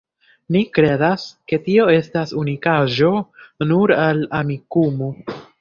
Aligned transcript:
Ni 0.53 0.61
kredas, 0.77 1.25
ke 1.51 1.59
tio 1.67 1.85
estas 1.97 2.33
unikaĵo 2.45 3.13
nur 3.73 3.97
al 4.09 4.27
Amikumu. 4.43 5.13